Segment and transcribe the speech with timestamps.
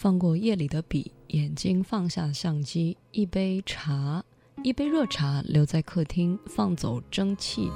[0.00, 4.24] 放过夜里的笔，眼睛放下相机，一杯茶，
[4.62, 7.70] 一杯热茶留在客厅，放走蒸汽。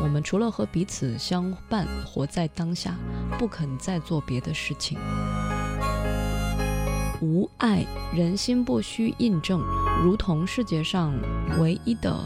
[0.00, 2.96] 我们除了和彼此相伴，活在当下，
[3.36, 4.96] 不肯再做别的事情。
[7.20, 7.84] 无爱，
[8.14, 9.60] 人心不需印证，
[10.04, 11.12] 如同世界上
[11.58, 12.16] 唯一的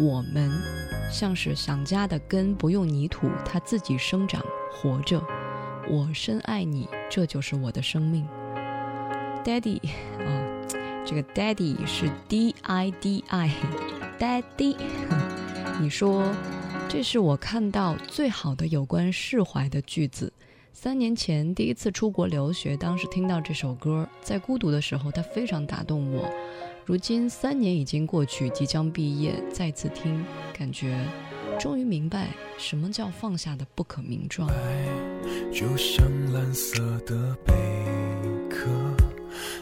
[0.00, 0.50] 我们，
[1.12, 4.42] 像是想家的根，不用泥土，它自己生长，
[4.72, 5.22] 活着。
[5.88, 8.26] 我深爱你，这就是我的生命。
[9.44, 9.80] Daddy
[10.18, 10.66] 啊，
[11.06, 14.76] 这个 Daddy 是 D I D I，Daddy。
[15.80, 16.30] 你说，
[16.88, 20.32] 这是我看到最好的有关释怀的句子。
[20.72, 26.30] 三年前第一次出国留学，当时听到这首歌，在孤独的时候，它非常打动我。
[26.84, 30.98] 如今三年已经过去，即将毕业，再次听，感觉
[31.58, 32.28] 终于明白
[32.58, 34.48] 什么叫放下的不可名状。
[35.52, 37.54] 就像蓝色的贝
[38.48, 38.70] 壳，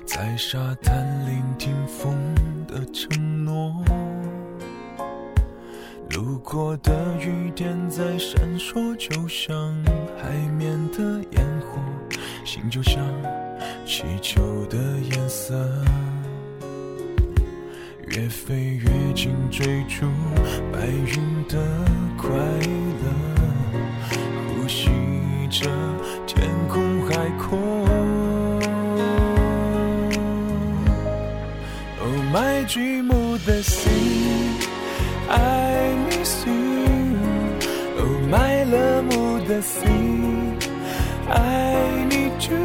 [0.08, 2.16] 在沙滩聆听风
[2.66, 3.84] 的承诺。
[6.08, 6.90] 路过的
[7.20, 9.55] 雨点在闪烁，就像
[10.16, 11.78] 海面的烟火，
[12.43, 13.05] 心就像
[13.84, 14.78] 气球的
[15.12, 15.55] 颜色，
[18.06, 20.06] 越飞越近，追逐
[20.72, 21.58] 白云的
[22.16, 22.31] 快
[23.05, 23.05] 乐，
[24.49, 24.88] 呼吸
[25.50, 25.69] 着
[26.26, 27.78] 天空海阔。
[32.31, 34.59] My dream of the sea。
[35.31, 37.17] I miss you,
[37.99, 40.57] oh my love of the sea.
[41.29, 42.59] I need you.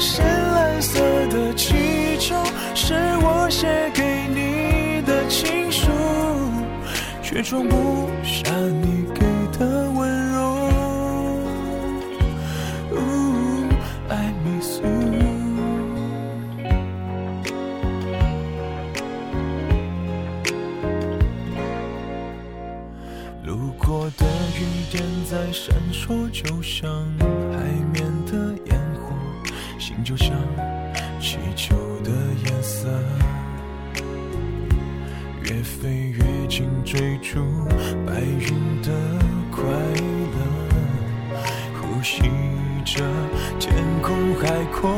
[0.00, 2.34] 深蓝色的气球
[2.74, 5.90] 是我写给你的情书，
[7.22, 8.50] 却装不下
[26.12, 26.90] 我，就像
[27.52, 27.56] 海
[27.92, 29.14] 面的烟火，
[29.78, 30.30] 心就像
[31.18, 31.74] 气球
[32.04, 32.10] 的
[32.44, 32.88] 颜色，
[35.44, 37.40] 越飞越近，追逐
[38.06, 38.90] 白云的
[39.50, 39.62] 快
[40.34, 40.38] 乐，
[41.80, 42.20] 呼吸
[42.84, 43.02] 着
[43.58, 44.90] 天空海阔。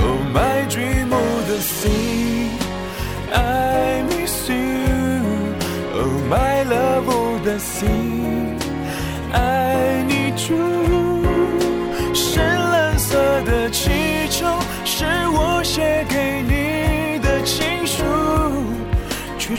[0.00, 2.50] Oh my dream of the sea,
[3.32, 4.56] I miss you.
[5.94, 8.17] Oh my love of the sea,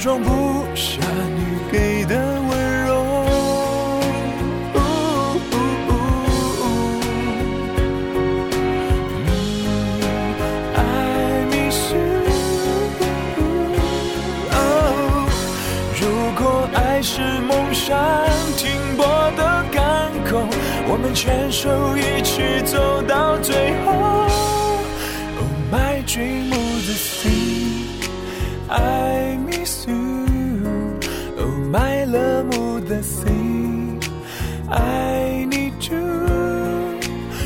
[0.02, 0.98] 装不下
[1.36, 2.90] 你给的温柔。
[10.74, 12.00] I miss you.
[16.00, 16.08] 如
[16.38, 18.00] 果爱是梦想
[18.56, 19.06] 停泊
[19.36, 19.84] 的港
[20.24, 20.48] 口，
[20.88, 23.92] 我们牵手一起走到最后。
[25.36, 27.89] Oh my dream of the sea,
[28.70, 30.26] I miss you.
[31.38, 34.00] Oh my love of the sea,
[34.70, 37.00] I need you.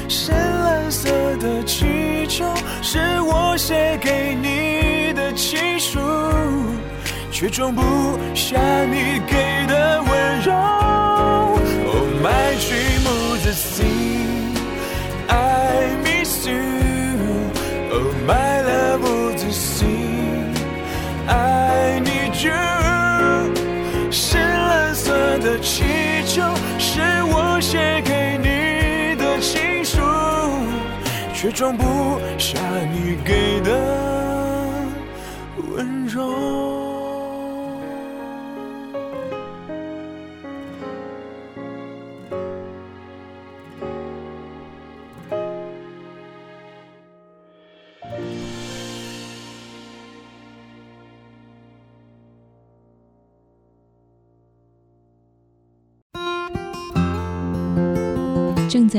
[0.10, 2.46] 深蓝色的气球
[2.82, 6.00] 是我写给你的情书。
[7.32, 7.82] 却装不
[8.36, 10.83] 下你给的温柔。
[31.44, 31.84] 却装不
[32.38, 32.58] 下
[32.94, 34.03] 你给的。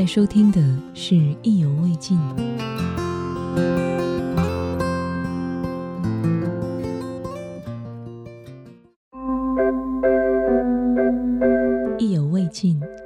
[0.05, 0.61] 在收听的
[0.93, 2.19] 是《意犹未尽》。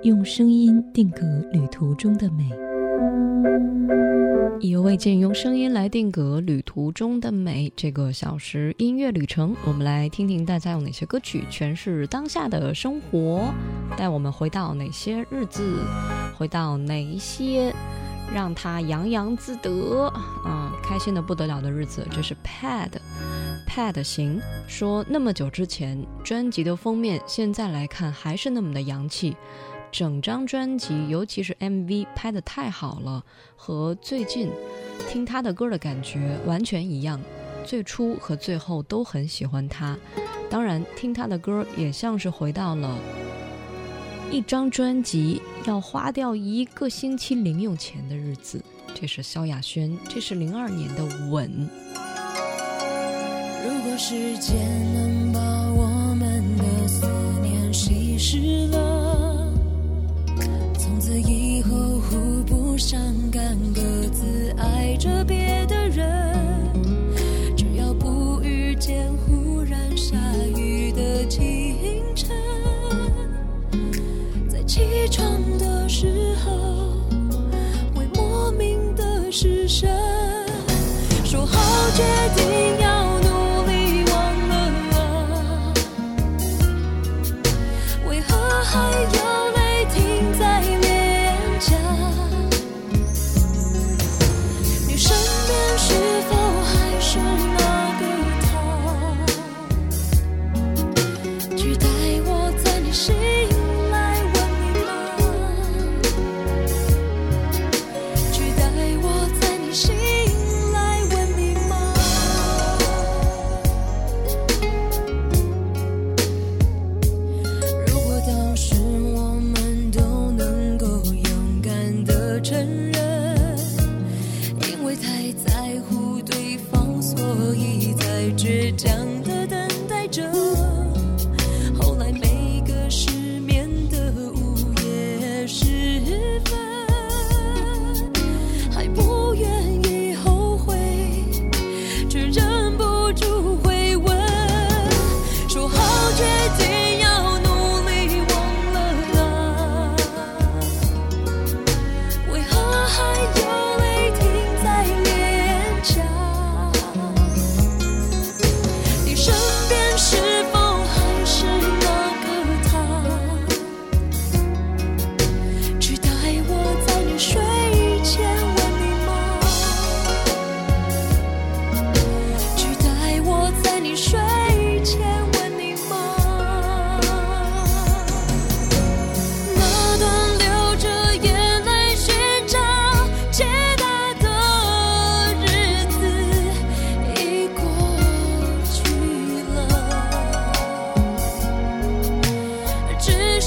[0.09, 1.21] 用声音定格
[1.53, 2.49] 旅途中的美。
[4.59, 7.71] 意犹未尽，用声音来定格旅途中的美。
[7.77, 13.53] 这个小时音乐旅程，我们来听听大家有哪些歌曲诠释当下的生活，
[13.99, 15.77] 带我们回到哪些日子，
[16.39, 17.71] 回到哪一些
[18.35, 20.07] 让他洋洋自得
[20.43, 22.03] 啊、开心的不得了的日子。
[22.11, 22.93] 这是 Pad。
[23.69, 29.37] Pad 行说，那么久之前专辑的封面，现在来看还是那么的洋气。
[29.91, 33.25] 整张专辑，尤其是 MV 拍得太好了，
[33.57, 34.51] 和最近
[35.09, 37.21] 听他的歌的感觉完全一样。
[37.65, 39.97] 最初和最后都很喜欢他，
[40.49, 42.99] 当然听他的歌也像是回到了
[44.31, 48.63] 一张专辑要花掉一个星期零用钱的日子。
[48.95, 51.51] 这是萧亚轩，这是零二年的《吻》。
[53.65, 54.57] 如果时间
[54.95, 55.41] 能把
[55.73, 57.07] 我们的思
[57.43, 59.08] 念稀释了，
[60.99, 63.01] 从此以后互不相
[63.31, 66.05] 干，各自爱着别的人。
[67.57, 70.17] 只要不遇见忽然下
[70.57, 72.37] 雨的清晨，
[74.49, 75.25] 在起床
[75.57, 76.51] 的时候
[77.95, 80.18] 会莫名的失神。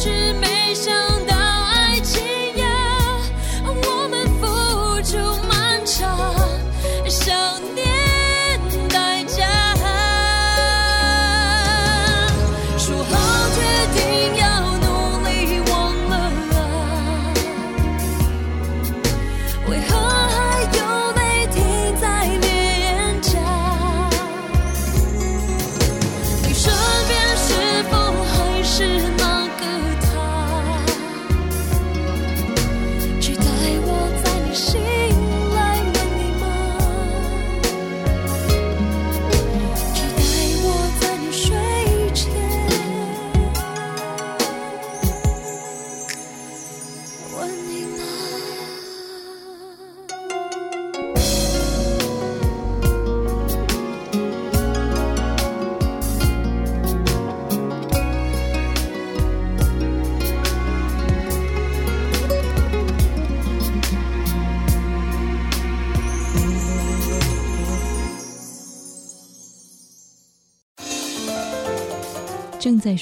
[0.02, 1.11] 是悲伤。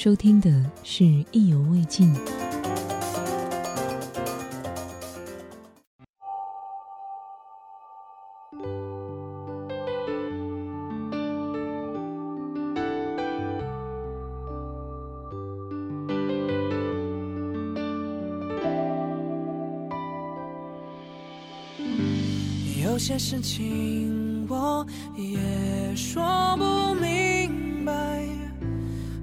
[0.02, 0.50] 收听的
[0.82, 2.10] 是《意犹未尽》。
[22.82, 28.19] 有些事情我也说不明白，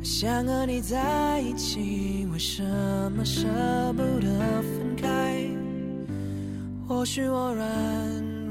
[0.10, 2.64] 想和你在一起，为什
[3.12, 3.46] 么舍
[3.92, 5.46] 不得分开？
[6.88, 7.68] 或许我软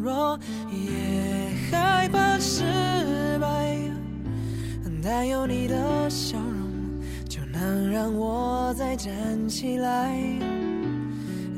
[0.03, 0.39] 弱，
[0.71, 2.63] 也害怕失
[3.41, 3.75] 败，
[5.03, 10.15] 但有你的笑容，就能让我再站起来。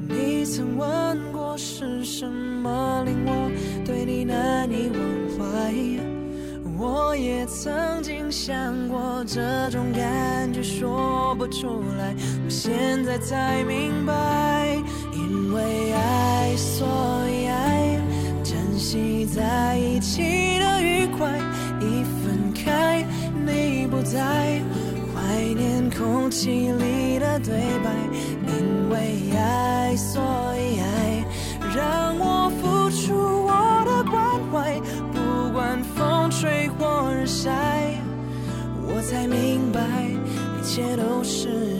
[0.09, 3.50] 你曾问过是什么令我
[3.85, 5.00] 对你难以忘
[5.37, 5.75] 怀，
[6.78, 14.78] 我也曾经想过这种感觉说不出来，我现在才明白，
[15.12, 16.87] 因为爱所
[17.28, 18.00] 以爱，
[18.44, 20.23] 珍惜在一起
[20.61, 21.28] 的愉快，
[21.80, 23.04] 一分开
[23.44, 24.62] 你不在。
[25.12, 27.90] 怀念空气里的对白，
[28.47, 30.23] 因为爱所
[30.56, 31.25] 以爱，
[31.75, 32.07] 让
[39.08, 39.80] 才明白
[40.60, 41.77] 一切都是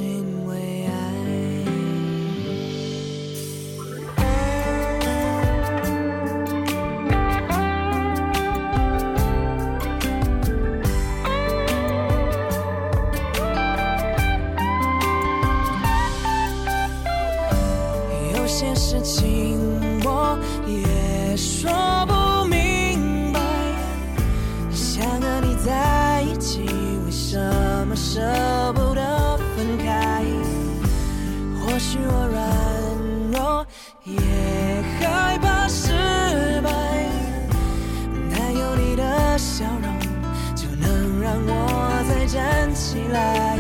[43.13, 43.59] 来。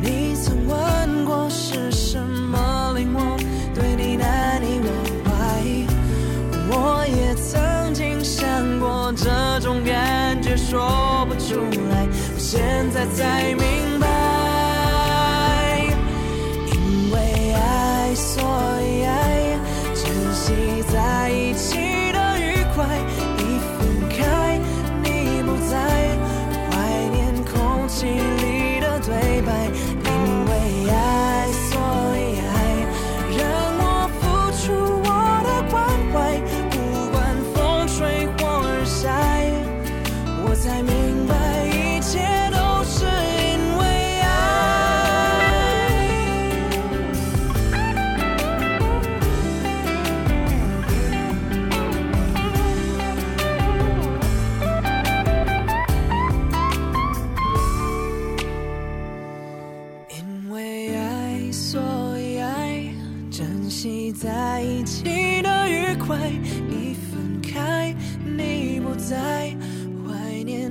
[0.00, 3.36] 你曾问过是什么令我
[3.74, 4.88] 对你难以忘
[5.24, 5.30] 怀，
[6.70, 13.54] 我也曾经想过这种感觉说不出来，我现在才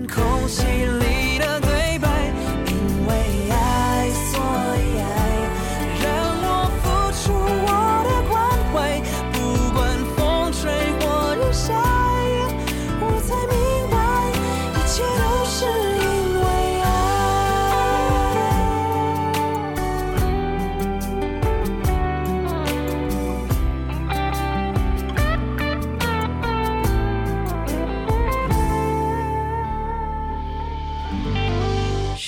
[0.07, 0.90] 空气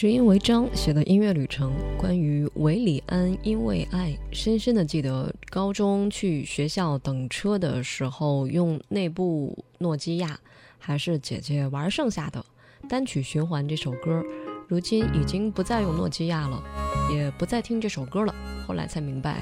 [0.03, 10.37] 石英为章写的音乐旅程，关于韦礼安因为爱，深深的记得高中去学校等车的时候，用那部诺基亚，
[10.77, 12.45] 还是姐姐玩剩下的
[12.89, 14.21] 单曲循环这首歌。
[14.67, 16.61] 如今已经不再用诺基亚了，
[17.09, 18.35] 也不再听这首歌了。
[18.67, 19.37] 后来才明白，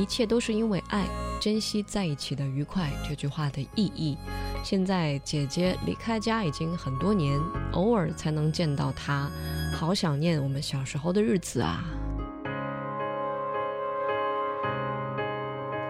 [0.00, 1.06] 一切都是因为爱，
[1.42, 2.88] 珍惜在一起的愉快。
[3.04, 4.16] 这句话的意义。
[4.62, 7.36] 现在姐姐离开家已经很多年，
[7.72, 9.28] 偶尔才能见到她，
[9.74, 11.82] 好想念我们小时候的日子啊！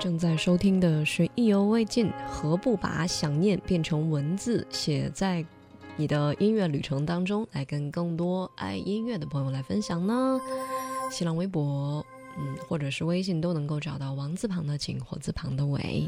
[0.00, 5.44] 正在收听的是意犹未尽，何不把想念变成文字，写在
[5.96, 10.40] 你的音乐旅程当中，来跟更多爱音乐的朋友来分享呢？
[11.10, 12.02] 新浪微博，
[12.38, 16.06] 嗯，或者是微信都能够找到王字旁的景，火字旁的伟。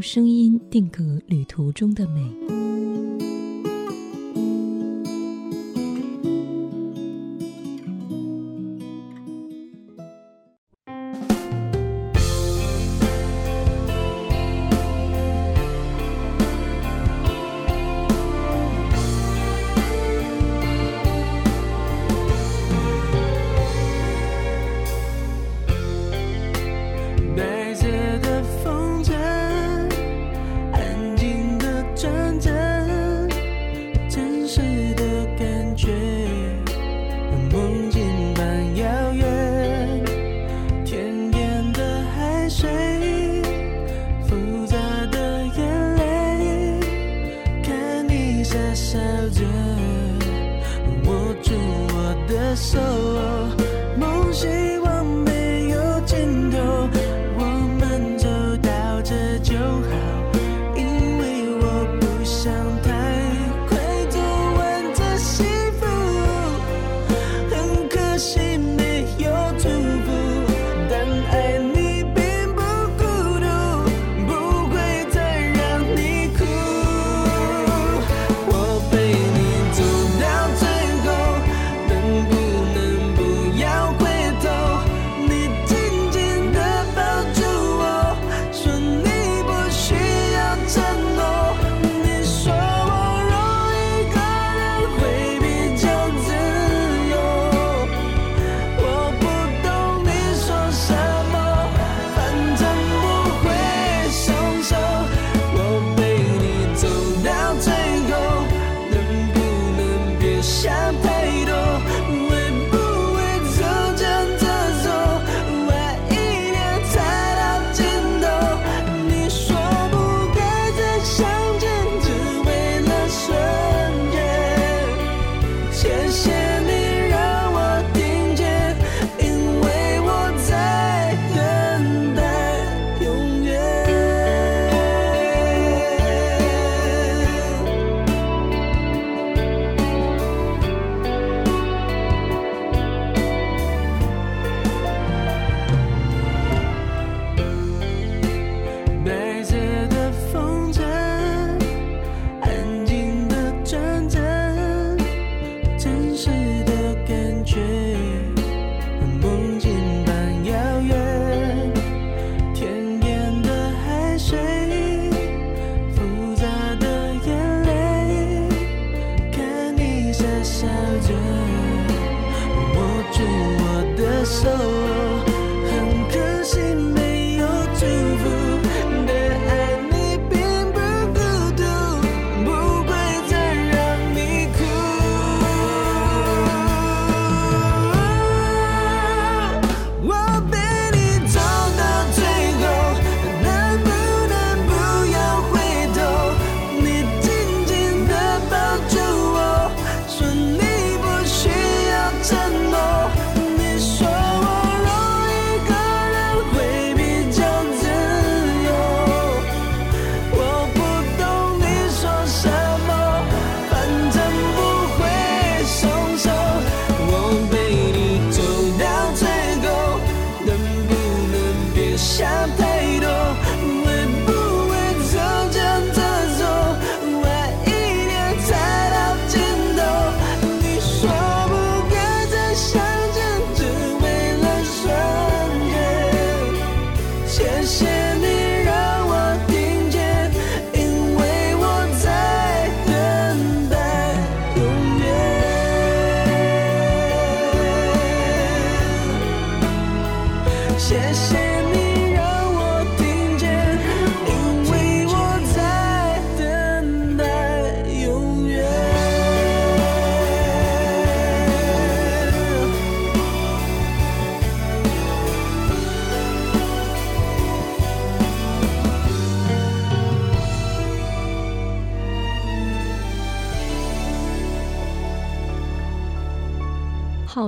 [0.00, 2.79] 声音定格旅途中的美。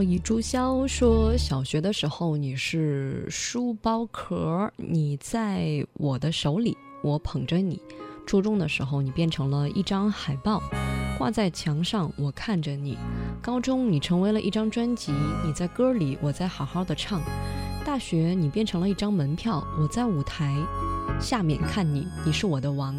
[0.00, 7.80] 以朱霄说：“小学的时候你是书包壳，你在我的手里，我捧着你；
[8.24, 10.62] 初中的时候你变成了一张海报，
[11.18, 12.96] 挂在墙上，我看着你；
[13.42, 15.12] 高中你成为了一张专辑，
[15.44, 17.20] 你在歌里，我在好好的唱；
[17.84, 20.54] 大学你变成了一张门票，我在舞台
[21.20, 22.96] 下面看你，你是我的王，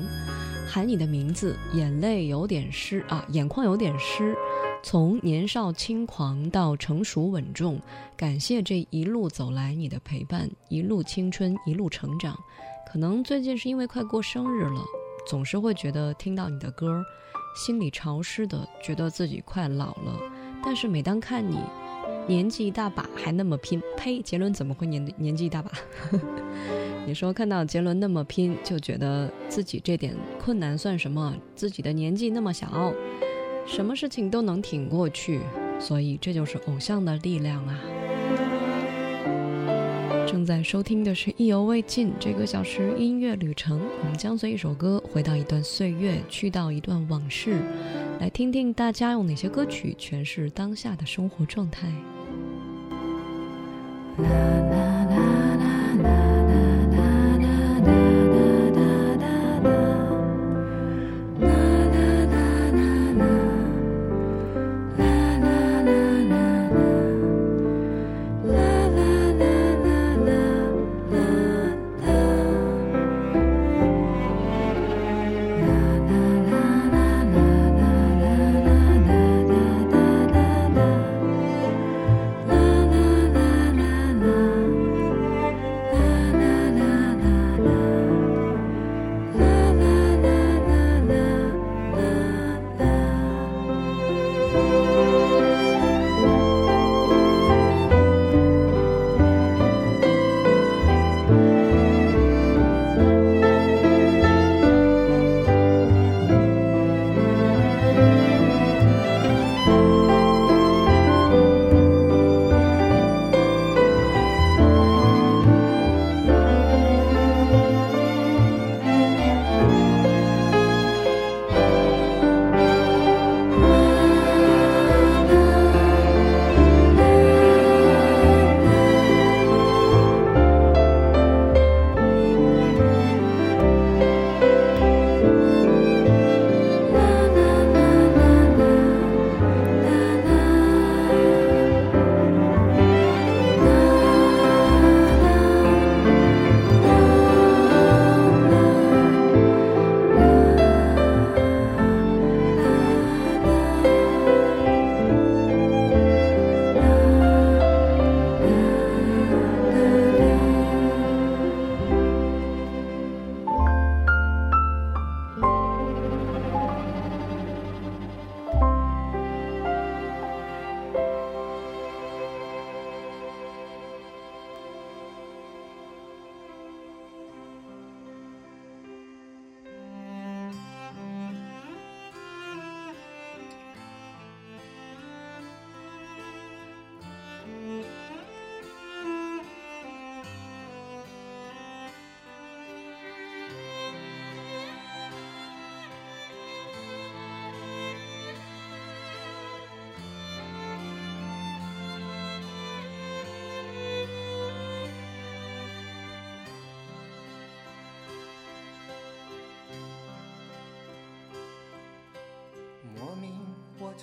[0.74, 4.36] 喊你的名字，眼泪有点湿啊，眼眶有点湿。”
[4.82, 7.80] 从年少轻狂到成熟稳重，
[8.18, 12.36] 感谢这一路走来你的陪伴，一路青春，一路成长。
[12.92, 14.84] 可能最近是因为快过生日了，
[15.28, 17.06] 总是会觉得听到你的歌，
[17.56, 20.20] 心里潮湿的，觉得自己快老了。
[20.66, 21.60] 但是每当看你，
[22.28, 24.24] 年纪一大把还那么拼，呸！
[24.24, 25.72] 杰伦怎么会年年纪一大把？
[27.06, 31.36] 你说看到杰伦那么拼，就觉得自己这点困难算什么？
[31.54, 32.94] 自己的年纪那么小，
[33.66, 35.42] 什么事情都能挺过去，
[35.80, 37.80] 所以这就是偶像的力量啊！
[40.26, 47.60] 正在收听的是《意犹未尽》这个小时音乐旅程，我们将随一首歌回到一段岁月，去到一段往事，
[48.20, 51.92] 来听听大家用哪些歌曲诠释当下的生活状态。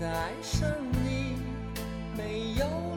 [0.00, 0.68] 的爱上
[1.04, 1.36] 你，
[2.16, 2.93] 没有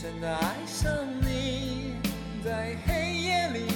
[0.00, 0.88] 深的爱上
[1.22, 1.96] 你
[2.44, 3.67] 在黑夜里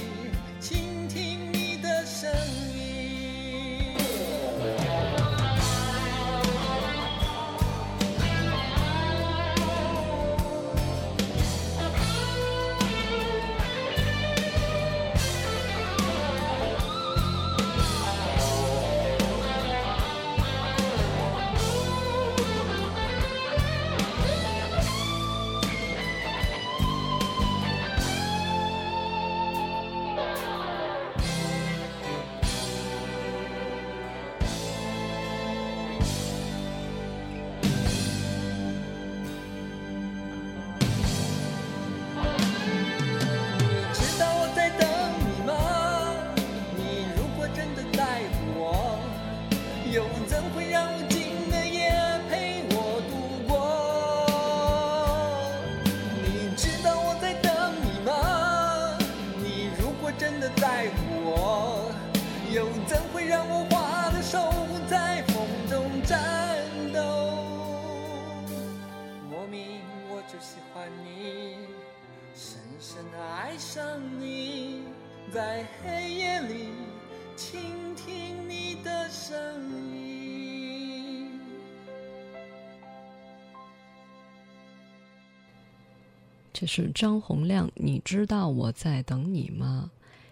[86.62, 89.90] 这是张洪亮，你知道我在等你吗？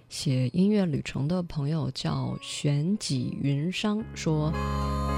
[0.08, 4.52] 写音乐旅程的朋友叫玄几云商说：“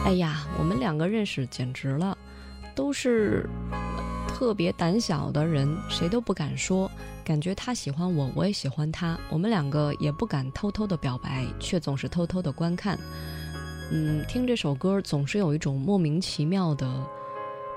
[0.07, 2.17] 哎呀，我们两个认识简直了，
[2.75, 3.47] 都是
[4.27, 6.91] 特别胆小的人，谁都不敢说。
[7.23, 12.99] 感觉他喜欢我，我也喜欢他，我们两个也不敢偷偷的表白，却总是偷偷的观看。
[13.91, 17.07] 嗯，听这首歌总是有一种莫名其妙的、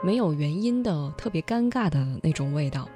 [0.01, 2.87] 没有原因的、特别尴尬的那种味道。”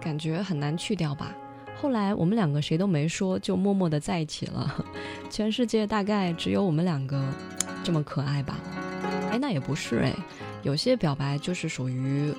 [0.00, 1.34] 感觉很难去掉吧。
[1.80, 4.84] 后来我们两个谁都没说，就默默的在一起了。
[5.30, 7.22] 全世界大概只有我们两个
[7.84, 8.58] 这么可爱吧？
[9.30, 10.12] 哎，那也不是哎，
[10.62, 12.34] 有些表白就是属于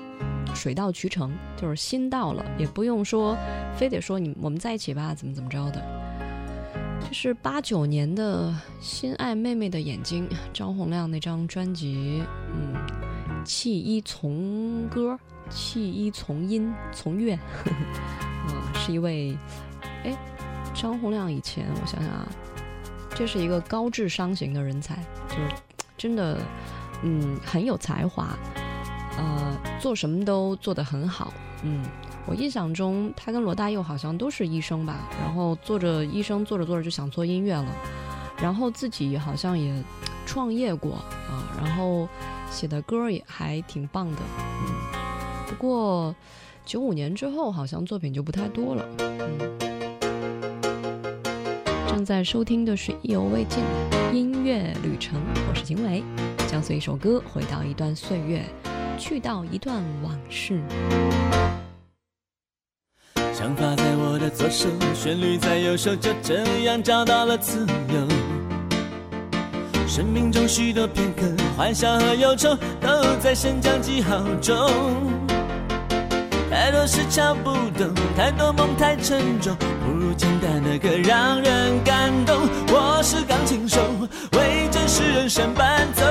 [0.54, 3.36] 水到渠成，就是心到了，也不用说
[3.76, 5.82] 非得说你我们在一起吧，怎么怎么着的。
[7.08, 12.74] 这是八九年的《心爱妹妹的眼睛》，张洪亮那张专辑，嗯，
[13.44, 15.18] 弃医从歌。
[15.50, 19.36] 弃医从音 从乐，嗯， 是一位，
[20.04, 20.16] 哎，
[20.74, 22.26] 张洪亮以前我想想啊，
[23.14, 24.96] 这是一个高智商型的人才，
[25.28, 25.48] 就是
[25.98, 26.38] 真的，
[27.02, 28.28] 嗯，很有才华，
[29.18, 31.32] 呃，做什么都做得很好，
[31.62, 31.84] 嗯，
[32.26, 37.66] 我印象中他跟罗大佑好像都是医生吧，然后做着医生做着做着就想做音乐了，
[38.40, 39.74] 然后自己好像也
[40.24, 40.94] 创业过
[41.28, 42.08] 啊，然后
[42.50, 44.18] 写的歌也还挺棒的，
[44.66, 44.89] 嗯。
[45.60, 46.14] 过，
[46.64, 48.88] 九五年之后好像作品就不太多了。
[48.98, 49.38] 嗯，
[51.86, 53.62] 正在收听的是《意犹未尽》
[54.14, 56.02] 音乐旅程，我是景伟，
[56.46, 58.42] 将随一首歌回到一段岁月，
[58.98, 60.62] 去到一段往事。
[63.34, 68.08] 想法在我的左手，旋律在右手，就这样找到了自由。
[69.86, 72.88] 生命中许多片刻，欢笑和忧愁，都
[73.20, 75.19] 在升降记号中。
[76.50, 82.40] 太多事敲不动，太多梦太沉重，不如简单的歌让人感动。
[82.66, 83.80] 我是钢琴手，
[84.32, 86.04] 为真实人生伴奏。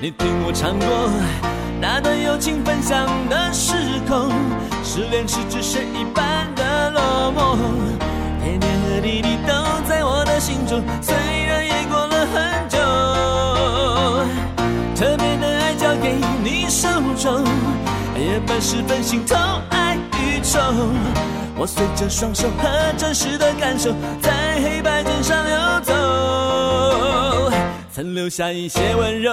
[0.00, 1.10] 你听我唱过
[1.80, 3.74] 那段友情分享的时
[4.06, 4.30] 空，
[4.84, 7.58] 失恋时只剩一半的落寞。
[8.44, 9.52] 点点和滴滴都
[9.88, 12.78] 在我的心中，虽然也过了很久。
[14.94, 16.88] 特别的爱交给你手
[17.18, 17.44] 中。
[18.18, 19.36] 夜半时分心头
[19.70, 20.58] 爱与愁，
[21.56, 27.52] 我随着双手和真实的感受，在黑白键上游走，
[27.92, 29.32] 曾留下一些温柔。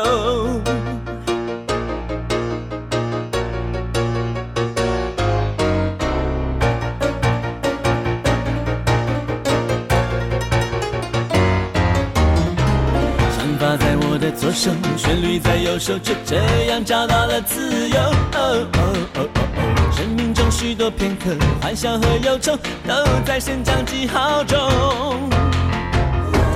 [14.43, 16.35] 左手，旋律在右手，就这
[16.65, 17.97] 样找到了自由。
[17.97, 24.59] 哦哦哦哦哦，生命中许多片刻，欢笑和忧愁，都在升降记号中。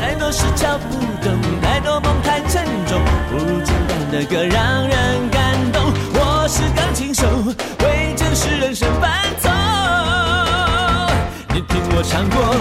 [0.01, 1.31] 太多事敲不动，
[1.61, 2.99] 太多梦太沉重，
[3.31, 5.81] 不如简单的歌让人感动。
[6.13, 7.25] 我是钢琴手，
[7.85, 9.49] 为真实人生伴奏。
[11.53, 12.53] 你听我唱过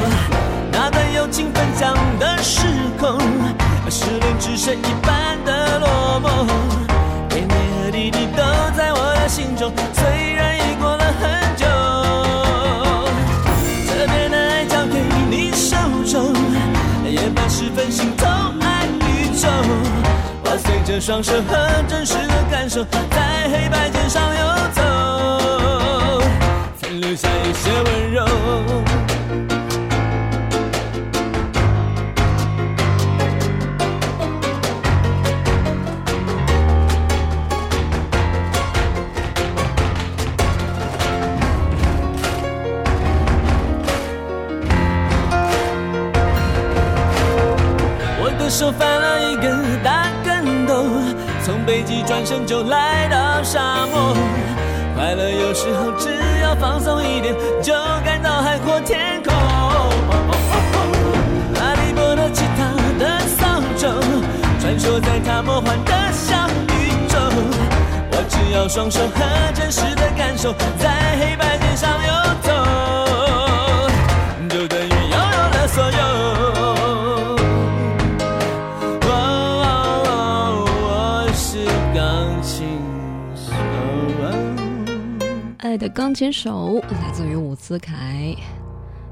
[0.70, 3.18] 那段友情分享的时空，
[3.96, 6.28] 失恋只剩一半的落寞。
[7.30, 8.42] 给你和滴弟都
[8.76, 11.64] 在我的心中，虽然已过了很久。
[13.88, 15.74] 特别的爱交给你手
[16.04, 16.34] 中，
[17.08, 18.28] 夜半时分心痛
[18.60, 19.48] 爱宇宙，
[20.44, 21.56] 我随着双手和
[21.88, 24.44] 真实的感受，在黑白间上游
[24.74, 24.82] 走，
[26.82, 28.26] 残留下一些温柔。
[52.16, 54.16] 转身就来到沙漠。
[54.96, 56.08] 快乐有时候只
[56.42, 57.74] 要放松一点，就
[58.06, 59.34] 感到海阔天空。
[61.60, 64.00] 阿利波特骑他的扫帚，
[64.58, 67.18] 穿梭在他魔幻的小宇宙。
[68.12, 72.15] 我只要双手和真实的感受，在黑白键上游
[85.66, 88.32] 爱的钢琴手来自于伍兹凯，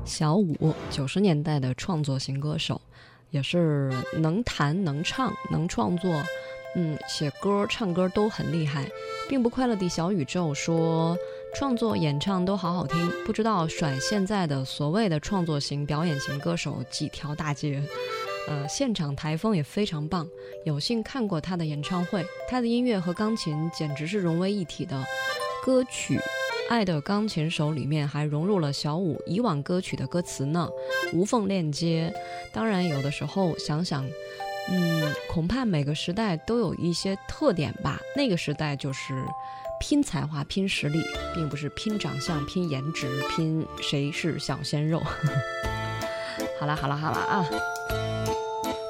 [0.05, 2.80] 小伍，九十年代的创作型歌手，
[3.30, 6.22] 也是能弹能唱能创作，
[6.76, 8.88] 嗯，写歌唱歌都很厉害。
[9.28, 11.18] 并不快乐的小宇宙说，
[11.57, 17.82] 创作演唱都好好听，不知道甩现在的所谓的创作型表演型歌手几条大街。
[18.48, 20.28] 呃，现场台风也非常棒，
[20.64, 25.05] 有幸看过他的演唱会，他的音乐和钢琴简直是融为一体的。
[25.64, 26.18] 歌曲
[26.70, 30.68] 《爱的钢琴手》里面还融入了小五以往歌曲的歌词呢，
[31.12, 32.12] 无缝链接。
[32.52, 34.04] 当然，有的时候想想，
[34.70, 38.00] 嗯，恐怕每个时代都有一些特点吧。
[38.16, 39.24] 那个时代就是
[39.78, 41.02] 拼才华、拼实力，
[41.34, 45.00] 并不是拼长相、拼颜值、拼谁是小鲜肉。
[46.58, 47.46] 好啦，好啦，好啦啊！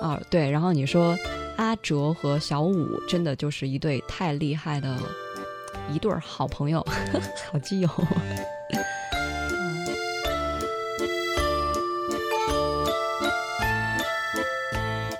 [0.00, 1.16] 哦，对，然后你说
[1.56, 4.96] 阿哲和小五真的就是一对太厉害的
[5.92, 6.84] 一对好朋友，
[7.50, 7.88] 好基友。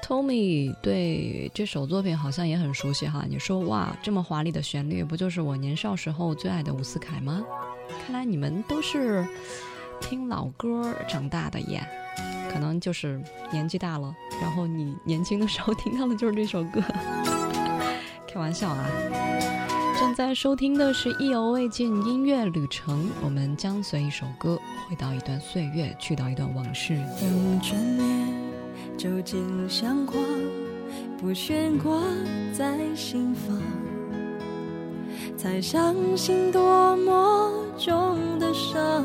[0.03, 3.25] Tommy 对这首作品好像也很熟悉哈。
[3.29, 7.45] 你说哇，这么华丽的旋律，不就是我年少时候最爱的伍思凯吗？
[8.07, 9.27] 看来你们都是
[10.01, 11.83] 听老歌长大的耶。
[12.53, 16.81] 可能就是年纪大了，然后你年轻的时候听到的就是这首歌。
[18.29, 18.87] 开玩笑啊！
[19.99, 26.97] 正在收听的是《意犹未尽音乐旅程》，我们将随一首歌回到一段岁月，去到一段往事。
[27.20, 28.28] 等眷恋
[28.99, 30.14] 究竟像花，
[31.16, 32.01] 不悬挂
[32.53, 33.57] 在心房，
[35.36, 39.05] 才相信多么重的伤，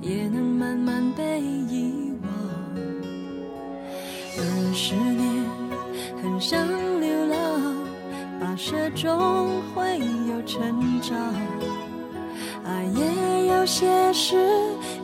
[0.00, 2.30] 也能慢慢被遗忘。
[4.36, 5.44] 二十年，
[6.22, 6.64] 很想，
[8.68, 9.98] 跋涉中会
[10.28, 11.16] 有成长。
[12.66, 14.36] 爱也有些事，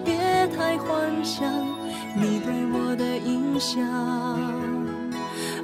[0.04, 0.14] 别
[0.54, 1.50] 太幻想
[2.14, 3.82] 你对我的影响。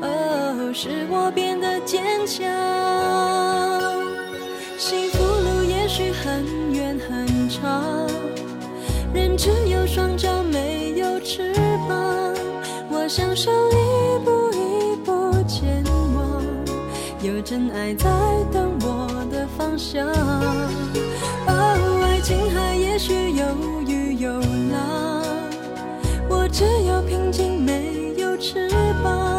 [0.01, 2.43] 哦，使我变得坚强。
[4.79, 8.07] 幸福路也许很远很长，
[9.13, 11.53] 人只有双脚没有翅
[11.87, 12.35] 膀。
[12.89, 14.30] 我享受一步，
[17.23, 18.09] 有真爱在
[18.51, 20.07] 等我的方向。
[21.47, 23.45] 哦，爱情海也许有
[23.87, 24.41] 雨有
[24.73, 25.23] 浪，
[26.29, 28.71] 我只有平静没有翅
[29.03, 29.30] 膀，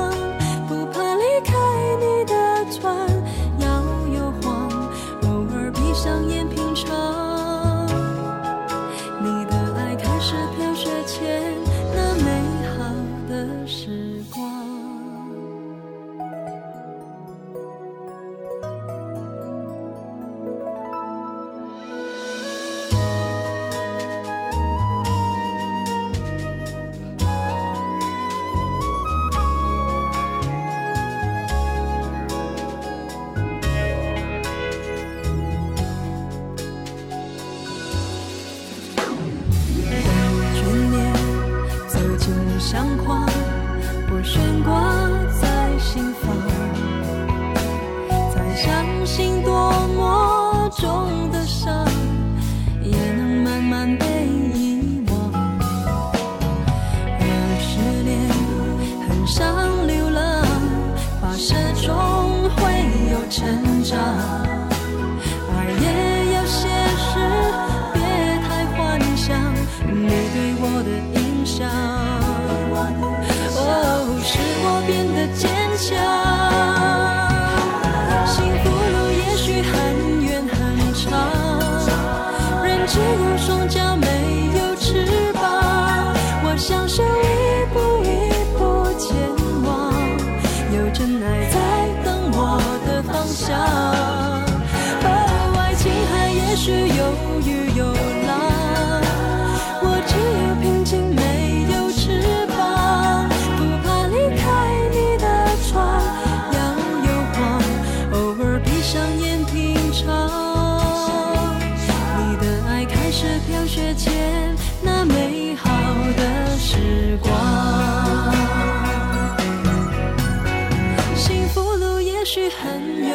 [122.22, 123.10] 也许很远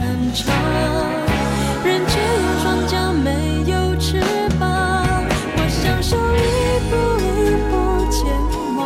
[0.00, 0.46] 很长，
[1.84, 2.24] 人只有
[2.62, 3.30] 双脚没
[3.70, 4.22] 有翅
[4.58, 5.04] 膀。
[5.54, 6.40] 我享受一
[6.88, 7.28] 步一
[7.68, 7.72] 步
[8.10, 8.24] 前
[8.74, 8.80] 往，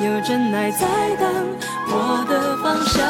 [0.00, 0.86] 有真爱在
[1.16, 1.26] 等
[1.88, 3.02] 我的方向。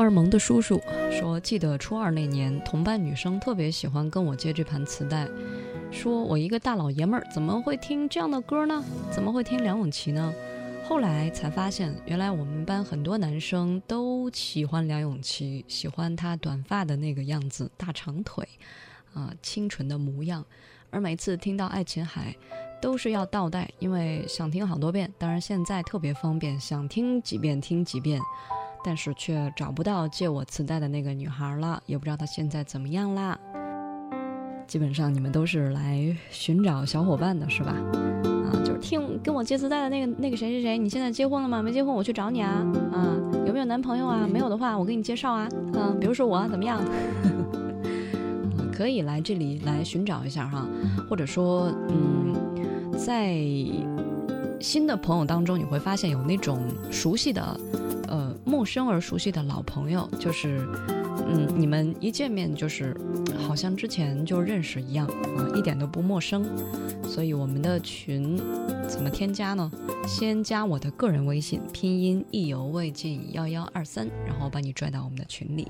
[0.00, 0.80] 二萌的叔叔
[1.10, 5.28] 说，记得初二那年，同班女生特别喜欢跟我借这盘磁带，
[5.90, 8.82] 说我一个大老爷们儿怎么会听这样的歌呢？
[9.10, 10.32] 怎么会听梁咏琪呢？
[10.88, 18.48] 后来才发现，原来我们班很多男生都喜欢梁咏琪，喜欢她短发的那个样子，大长腿，
[19.12, 20.42] 啊、清纯的模样。
[20.88, 22.34] 而每次听到《爱琴海》，
[22.80, 25.12] 都是要倒带，因为想听好多遍。
[25.18, 28.18] 当然现在特别方便，想听几遍听几遍。
[28.82, 33.38] 但是却找不到借我磁带的那个女孩了，也不知道她现在怎么样啦。
[34.66, 37.72] 基本上你们都是来寻找小伙伴的是吧？
[37.72, 41.60] 啊，就是听跟我借磁带的那个那个谁谁谁，你现在结婚了吗？
[41.62, 42.64] 没结婚我去找你啊！
[42.92, 43.16] 啊，
[43.46, 44.28] 有没有男朋友啊？
[44.30, 45.48] 没有的话我给你介绍啊！
[45.74, 46.80] 嗯、比如说我怎么样？
[48.72, 50.66] 可以来这里来寻找一下哈，
[51.08, 52.34] 或者说，嗯，
[52.96, 53.36] 在
[54.58, 57.42] 新的朋友当中，你会发现有那种熟悉的。
[58.08, 60.66] 呃陌生而熟悉的老朋友，就是，
[61.26, 62.96] 嗯，你们一见面就是，
[63.46, 66.44] 好像之前就认识一样啊、一点都不陌生。
[67.04, 68.36] 所以我们的群
[68.88, 69.70] 怎么添加呢？
[70.06, 75.68] 先加我的个人微信，拼音意犹未尽幺幺二三，然后把你拽到我们的群里。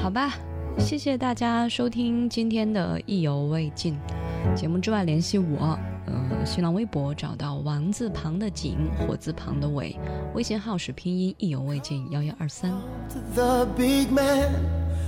[0.00, 0.34] 好吧，
[0.78, 3.96] 谢谢大家收听今天的意犹未尽。
[4.54, 5.78] 节目之外联系我，
[6.30, 9.96] 呃，新浪微博找到王字旁的景，火字旁的伟，
[10.34, 12.70] 微信号是拼音意犹未尽幺幺二三。
[13.34, 14.50] The big man,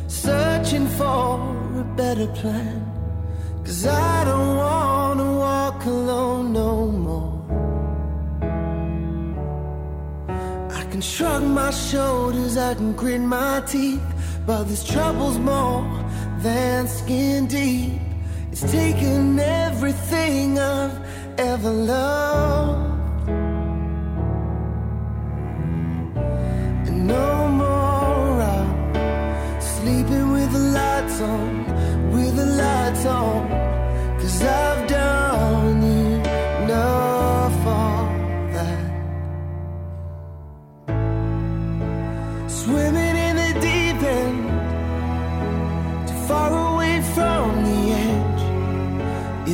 [0.08, 1.40] searching for
[1.78, 2.82] a better plan.
[3.64, 7.32] Cause I don't wanna walk alone no more.
[10.70, 14.02] I can shrug my shoulders, I can grit my teeth,
[14.44, 15.84] but this trouble's more
[16.42, 18.00] than skin deep.
[18.52, 20.98] It's taken everything I've
[21.38, 23.28] ever loved.
[26.86, 33.48] And no more I'm sleeping with the lights on, with the lights on.
[34.20, 35.11] Cause I've done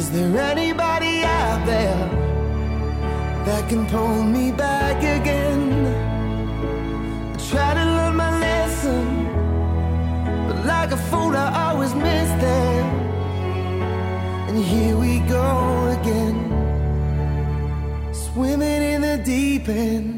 [0.08, 2.08] Is there anybody out there
[3.44, 5.84] that can pull me back again?
[7.34, 9.26] I try to learn my lesson,
[10.48, 12.86] but like a fool, I always miss them.
[14.48, 16.38] And here we go again,
[18.14, 20.17] swimming in the deep end.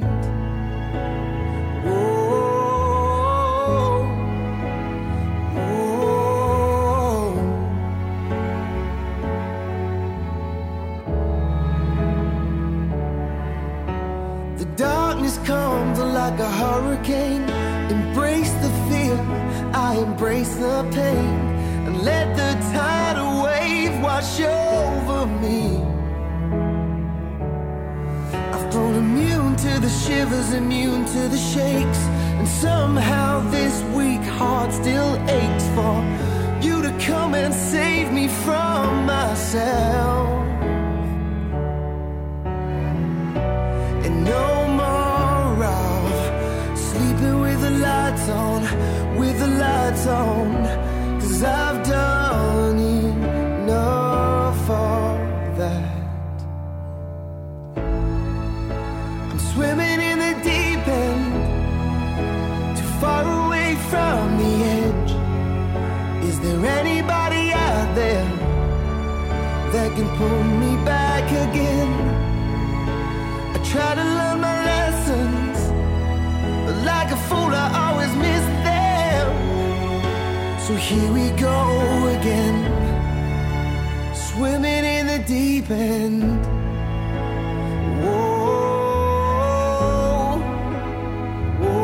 [16.71, 17.45] Hurricane.
[17.91, 19.16] Embrace the fear,
[19.75, 21.35] I embrace the pain,
[21.87, 25.62] and let the tidal wave wash over me.
[28.55, 32.03] I've grown immune to the shivers, immune to the shakes,
[32.39, 35.97] and somehow this weak heart still aches for
[36.64, 40.29] you to come and save me from myself.
[44.07, 44.60] And no
[49.18, 50.64] with the lights on.
[51.21, 56.37] Cause I've done enough of that.
[59.31, 61.25] I'm swimming in the deep end,
[62.77, 65.12] too far away from the edge.
[66.29, 68.29] Is there anybody out there
[69.73, 71.93] that can pull me back again?
[73.55, 75.59] I try to learn my lessons,
[76.66, 78.60] but like a fool, I always miss.
[80.71, 82.57] So here we go again,
[84.14, 86.23] swimming in the deep end.
[88.05, 88.79] Whoa,
[91.59, 91.81] whoa.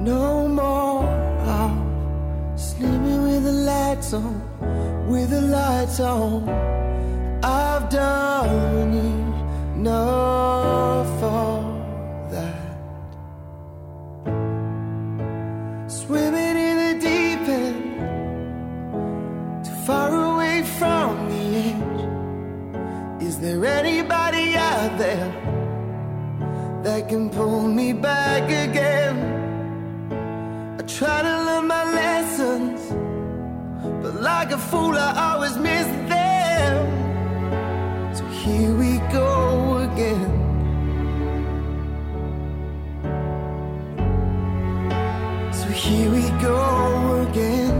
[0.00, 1.04] No more
[2.56, 4.40] sleeping with the lights on,
[5.06, 6.48] with the lights on.
[7.44, 8.27] I've done
[27.08, 29.16] can pull me back again?
[30.78, 32.80] I try to learn my lessons,
[34.02, 36.76] but like a fool, I always miss them.
[38.14, 40.32] So here we go again.
[45.50, 47.74] So here we go again.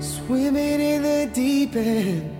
[0.00, 2.31] Swimming in the deep end.